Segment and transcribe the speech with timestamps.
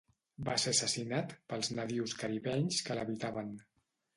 [0.45, 3.57] Va ser assassinat pels nadius caribenys que l'habitaven.